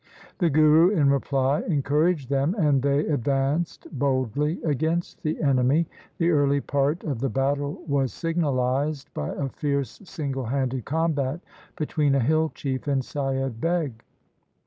[0.39, 5.85] The Guru in reply encouraged them, and they advanced boldly against the enemy.
[6.17, 11.39] The early part of the battle was signalized by a fierce single handed combat
[11.75, 14.03] between a hill chief and Saiyad Beg.